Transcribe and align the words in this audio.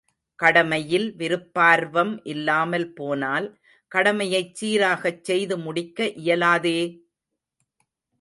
கடமையில் 0.39 1.05
விருப்பார்வம் 1.17 2.13
இல்லாமல் 2.23 2.87
போனால் 2.93 3.47
கடமையைச் 3.91 4.55
சீராகச் 4.55 5.23
செய்துமுடிக்க 5.23 6.09
இயலாதே! 6.15 6.79